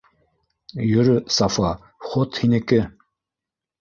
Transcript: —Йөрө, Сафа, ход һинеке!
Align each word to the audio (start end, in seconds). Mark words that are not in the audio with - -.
—Йөрө, 0.91 1.13
Сафа, 1.37 1.73
ход 2.07 2.41
һинеке! 2.45 2.81